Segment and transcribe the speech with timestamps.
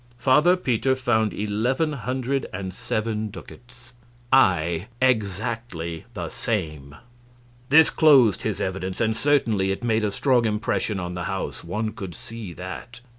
[0.17, 3.93] Father Peter found eleven hundred and seven ducats
[4.33, 6.95] I exactly the same.
[7.69, 11.91] This closed his evidence, and certainly it made a strong impression on the house; one
[11.91, 13.01] could see that.